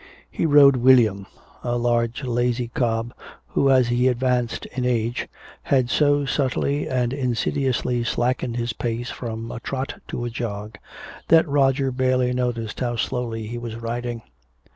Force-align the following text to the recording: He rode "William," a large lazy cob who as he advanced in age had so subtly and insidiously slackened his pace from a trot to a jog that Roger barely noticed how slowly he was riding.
He 0.31 0.47
rode 0.47 0.77
"William," 0.77 1.27
a 1.63 1.77
large 1.77 2.23
lazy 2.23 2.69
cob 2.69 3.13
who 3.49 3.69
as 3.69 3.89
he 3.89 4.07
advanced 4.07 4.65
in 4.71 4.83
age 4.83 5.27
had 5.61 5.91
so 5.91 6.25
subtly 6.25 6.89
and 6.89 7.13
insidiously 7.13 8.03
slackened 8.03 8.57
his 8.57 8.73
pace 8.73 9.11
from 9.11 9.51
a 9.51 9.59
trot 9.59 10.01
to 10.07 10.25
a 10.25 10.31
jog 10.31 10.79
that 11.27 11.47
Roger 11.47 11.91
barely 11.91 12.33
noticed 12.33 12.79
how 12.79 12.95
slowly 12.95 13.45
he 13.45 13.59
was 13.59 13.75
riding. 13.75 14.23